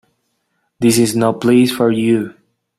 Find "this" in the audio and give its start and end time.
0.79-0.97